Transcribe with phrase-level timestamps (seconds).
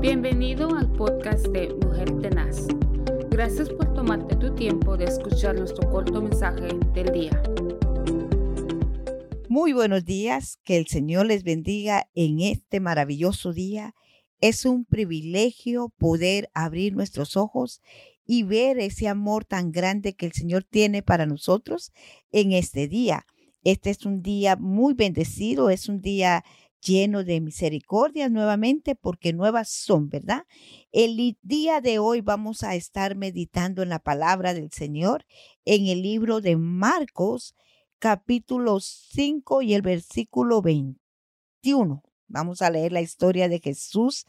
[0.00, 2.68] Bienvenido al podcast de Mujer Tenaz.
[3.28, 7.42] Gracias por tomarte tu tiempo de escuchar nuestro corto mensaje del día.
[9.50, 13.94] Muy buenos días, que el Señor les bendiga en este maravilloso día.
[14.40, 17.82] Es un privilegio poder abrir nuestros ojos
[18.24, 21.92] y ver ese amor tan grande que el Señor tiene para nosotros
[22.32, 23.26] en este día.
[23.64, 26.42] Este es un día muy bendecido, es un día
[26.80, 30.44] lleno de misericordias nuevamente, porque nuevas son, ¿verdad?
[30.92, 35.26] El día de hoy vamos a estar meditando en la palabra del Señor
[35.64, 37.54] en el libro de Marcos,
[37.98, 42.02] capítulo 5 y el versículo 21.
[42.28, 44.26] Vamos a leer la historia de Jesús.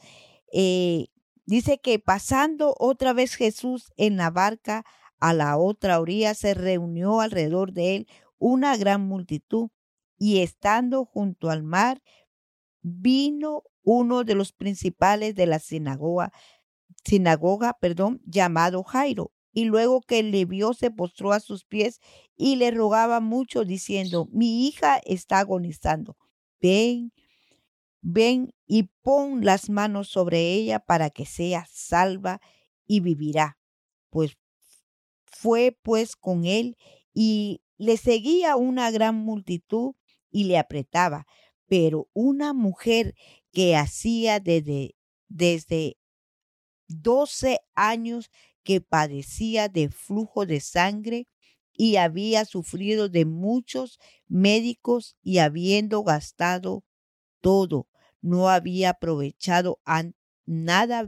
[0.52, 1.08] Eh,
[1.46, 4.84] dice que pasando otra vez Jesús en la barca
[5.20, 8.08] a la otra orilla, se reunió alrededor de él
[8.40, 9.70] una gran multitud
[10.18, 12.02] y estando junto al mar,
[12.82, 16.32] vino uno de los principales de la sinagoga,
[17.04, 22.00] sinagoga, perdón, llamado Jairo, y luego que le vio se postró a sus pies
[22.36, 26.18] y le rogaba mucho diciendo, mi hija está agonizando,
[26.62, 27.12] ven,
[28.02, 32.40] ven y pon las manos sobre ella para que sea salva
[32.88, 33.58] y vivirá.
[34.10, 34.38] Pues
[35.26, 36.78] fue pues con él
[37.14, 39.94] y le seguía una gran multitud
[40.30, 41.26] y le apretaba
[41.72, 43.16] pero una mujer
[43.54, 44.98] que hacía desde,
[45.30, 45.96] desde
[46.90, 48.30] 12 años
[48.64, 51.30] que padecía de flujo de sangre
[51.72, 56.84] y había sufrido de muchos médicos y habiendo gastado
[57.40, 57.88] todo,
[58.20, 59.80] no había aprovechado
[60.46, 61.08] nada,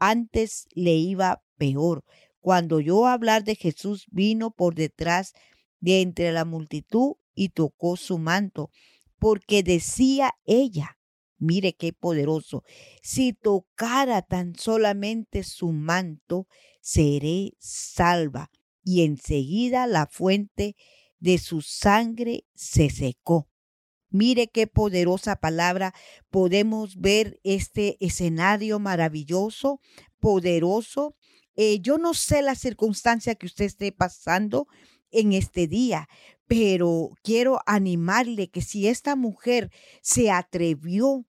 [0.00, 2.04] antes le iba peor.
[2.40, 5.34] Cuando oyó hablar de Jesús, vino por detrás
[5.78, 8.72] de entre la multitud y tocó su manto
[9.24, 10.98] porque decía ella,
[11.38, 12.62] mire qué poderoso,
[13.00, 16.46] si tocara tan solamente su manto,
[16.82, 18.50] seré salva.
[18.82, 20.76] Y enseguida la fuente
[21.20, 23.48] de su sangre se secó.
[24.10, 25.94] Mire qué poderosa palabra.
[26.28, 29.80] Podemos ver este escenario maravilloso,
[30.20, 31.16] poderoso.
[31.56, 34.66] Eh, yo no sé la circunstancia que usted esté pasando
[35.14, 36.08] en este día,
[36.46, 39.70] pero quiero animarle que si esta mujer
[40.02, 41.24] se atrevió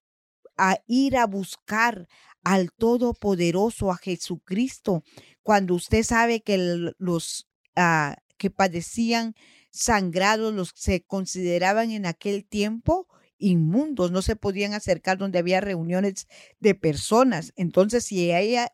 [0.57, 2.07] a ir a buscar
[2.43, 5.03] al Todopoderoso, a Jesucristo,
[5.41, 9.35] cuando usted sabe que los ah, que padecían
[9.71, 16.27] sangrados, los se consideraban en aquel tiempo inmundos, no se podían acercar donde había reuniones
[16.59, 17.51] de personas.
[17.55, 18.73] Entonces, si ella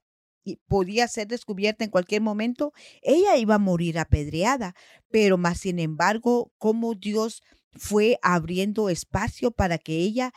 [0.67, 4.75] podía ser descubierta en cualquier momento, ella iba a morir apedreada.
[5.09, 7.41] Pero más sin embargo, como Dios
[7.73, 10.33] fue abriendo espacio para que ella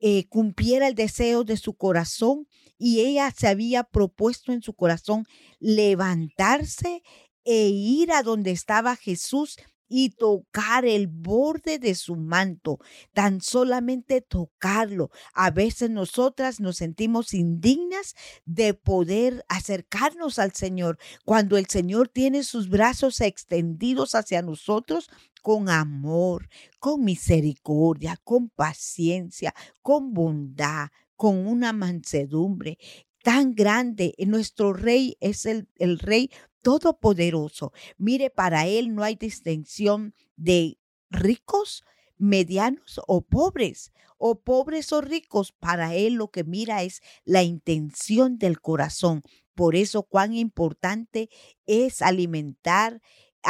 [0.00, 2.46] eh, cumpliera el deseo de su corazón
[2.78, 5.24] y ella se había propuesto en su corazón
[5.58, 7.02] levantarse
[7.44, 9.56] e ir a donde estaba Jesús
[9.88, 12.78] y tocar el borde de su manto,
[13.12, 15.10] tan solamente tocarlo.
[15.32, 22.44] A veces nosotras nos sentimos indignas de poder acercarnos al Señor cuando el Señor tiene
[22.44, 25.08] sus brazos extendidos hacia nosotros
[25.42, 32.78] con amor, con misericordia, con paciencia, con bondad, con una mansedumbre
[33.22, 34.14] tan grande.
[34.18, 36.30] Nuestro rey es el, el rey
[36.68, 37.72] todopoderoso.
[37.96, 40.76] Mire, para Él no hay distinción de
[41.08, 41.82] ricos,
[42.18, 45.52] medianos o pobres, o pobres o ricos.
[45.52, 49.22] Para Él lo que mira es la intención del corazón.
[49.54, 51.30] Por eso cuán importante
[51.64, 53.00] es alimentar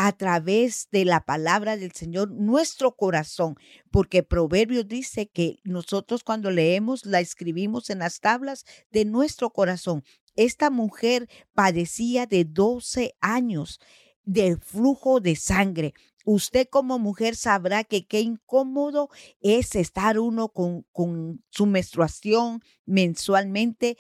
[0.01, 3.57] a través de la palabra del Señor nuestro corazón,
[3.91, 10.05] porque Proverbios dice que nosotros cuando leemos la escribimos en las tablas de nuestro corazón.
[10.37, 13.81] Esta mujer padecía de 12 años
[14.23, 15.95] de flujo de sangre.
[16.25, 19.09] Usted como mujer sabrá que qué incómodo
[19.41, 23.99] es estar uno con, con su menstruación mensualmente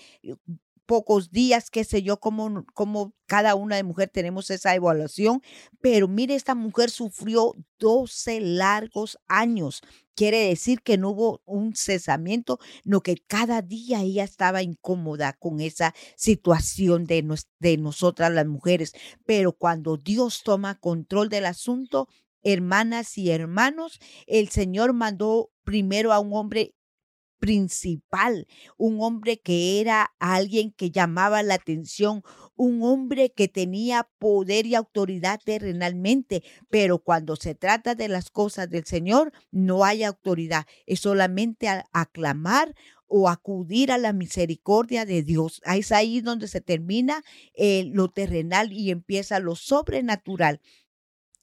[0.88, 5.43] pocos días, qué sé yo, como cada una de mujer tenemos esa evaluación,
[5.82, 9.82] pero mire, esta mujer sufrió 12 largos años.
[10.17, 15.61] Quiere decir que no hubo un cesamiento, no que cada día ella estaba incómoda con
[15.61, 17.23] esa situación de,
[17.61, 18.94] de nosotras las mujeres.
[19.26, 22.08] Pero cuando Dios toma control del asunto,
[22.43, 26.75] hermanas y hermanos, el Señor mandó primero a un hombre
[27.38, 28.46] principal,
[28.76, 32.23] un hombre que era alguien que llamaba la atención,
[32.56, 38.69] un hombre que tenía poder y autoridad terrenalmente, pero cuando se trata de las cosas
[38.69, 42.75] del Señor, no hay autoridad, es solamente aclamar
[43.08, 45.62] o acudir a la misericordia de Dios.
[45.64, 47.23] Es ahí donde se termina
[47.55, 50.61] eh, lo terrenal y empieza lo sobrenatural.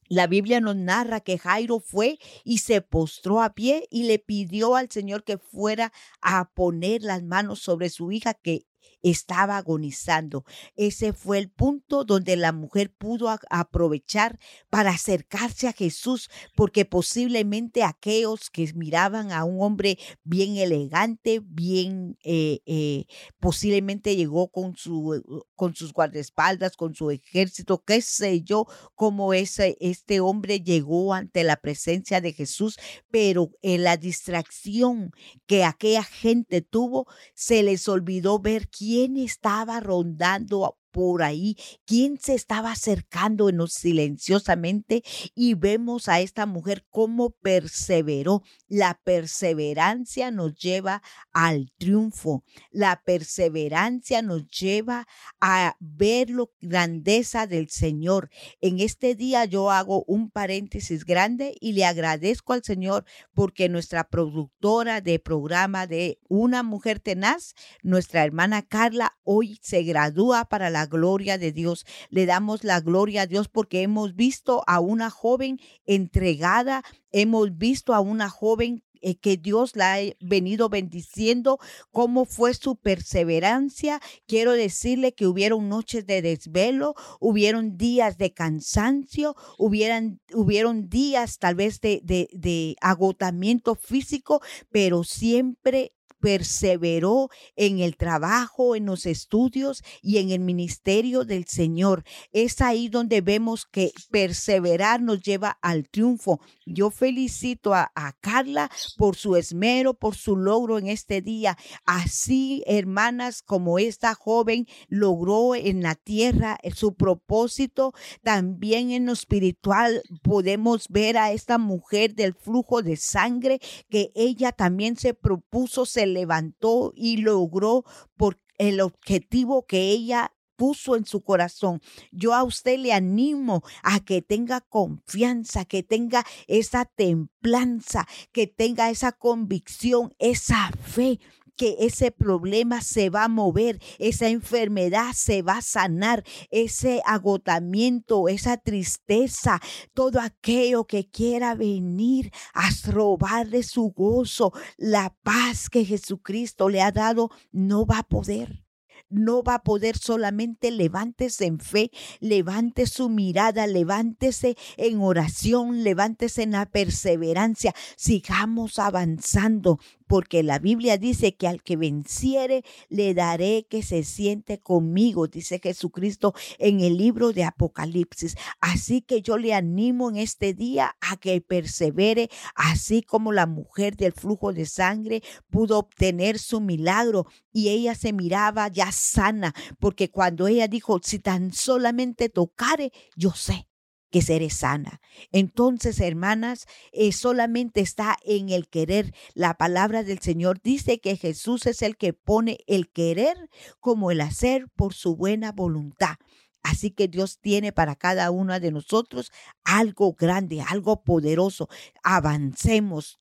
[0.08, 4.76] La Biblia nos narra que Jairo fue y se postró a pie y le pidió
[4.76, 5.92] al Señor que fuera
[6.22, 8.66] a poner las manos sobre su hija que
[9.12, 10.46] estaba agonizando.
[10.76, 17.84] Ese fue el punto donde la mujer pudo aprovechar para acercarse a Jesús, porque posiblemente
[17.84, 23.06] aquellos que miraban a un hombre bien elegante, bien, eh, eh,
[23.40, 28.66] posiblemente llegó con, su, con sus guardaespaldas, con su ejército, qué sé yo,
[28.96, 32.78] cómo ese, este hombre llegó ante la presencia de Jesús,
[33.12, 35.12] pero en la distracción
[35.46, 42.36] que aquella gente tuvo, se les olvidó ver quién estaba rondando por ahí, quién se
[42.36, 45.04] estaba acercando silenciosamente
[45.36, 48.44] y vemos a esta mujer cómo perseveró.
[48.70, 51.02] La perseverancia nos lleva
[51.34, 52.46] al triunfo.
[52.72, 55.06] La perseverancia nos lleva
[55.42, 58.30] a ver la grandeza del Señor.
[58.62, 63.04] En este día yo hago un paréntesis grande y le agradezco al Señor
[63.34, 67.54] porque nuestra productora de programa de Una Mujer Tenaz,
[67.84, 71.86] nuestra hermana Carla, hoy se gradúa para la gloria de Dios.
[72.10, 77.94] Le damos la gloria a Dios porque hemos visto a una joven entregada, hemos visto
[77.94, 81.60] a una joven eh, que Dios la ha venido bendiciendo,
[81.92, 84.02] cómo fue su perseverancia.
[84.26, 91.54] Quiero decirle que hubieron noches de desvelo, hubieron días de cansancio, hubieran, hubieron días tal
[91.54, 94.42] vez de, de, de agotamiento físico,
[94.72, 95.95] pero siempre
[96.26, 102.04] perseveró en el trabajo, en los estudios y en el ministerio del Señor.
[102.32, 106.42] Es ahí donde vemos que perseverar nos lleva al triunfo.
[106.66, 107.92] Yo felicito a,
[108.22, 111.58] Carla por su esmero, por su logro en este día.
[111.86, 117.94] Así, hermanas, como esta joven logró en la tierra su propósito,
[118.24, 123.60] también en lo espiritual podemos ver a esta mujer del flujo de sangre
[123.92, 127.84] que ella también se propuso, se levantó y logró
[128.18, 131.82] por el objetivo que ella puso en su corazón.
[132.12, 138.90] Yo a usted le animo a que tenga confianza, que tenga esa templanza, que tenga
[138.90, 141.20] esa convicción, esa fe
[141.56, 148.28] que ese problema se va a mover, esa enfermedad se va a sanar, ese agotamiento,
[148.28, 149.62] esa tristeza,
[149.94, 156.92] todo aquello que quiera venir a robarle su gozo, la paz que Jesucristo le ha
[156.92, 158.66] dado, no va a poder.
[159.10, 166.44] No va a poder solamente levántese en fe, levante su mirada, levántese en oración, levántese
[166.44, 173.68] en la perseverancia, sigamos avanzando, porque la Biblia dice que al que venciere le daré
[173.70, 178.36] que se siente conmigo, dice Jesucristo en el libro de Apocalipsis.
[178.60, 183.96] Así que yo le animo en este día a que persevere, así como la mujer
[183.96, 190.10] del flujo de sangre pudo obtener su milagro y ella se miraba ya sana, porque
[190.10, 193.68] cuando ella dijo, si tan solamente tocare, yo sé
[194.16, 195.02] que seré sana.
[195.34, 199.14] Entonces, hermanas, eh, solamente está en el querer.
[199.34, 203.36] La palabra del Señor dice que Jesús es el que pone el querer
[203.82, 206.16] como el hacer por su buena voluntad.
[206.64, 209.34] Así que Dios tiene para cada una de nosotros
[209.66, 211.68] algo grande, algo poderoso.
[212.02, 213.20] Avancemos,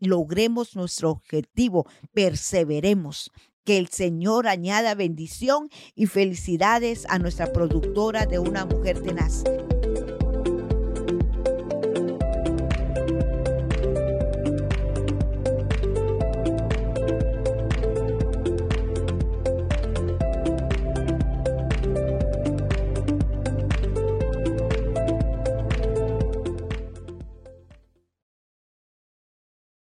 [0.00, 3.30] logremos nuestro objetivo, perseveremos.
[3.64, 9.44] Que el Señor añada bendición y felicidades a nuestra productora de una mujer tenaz.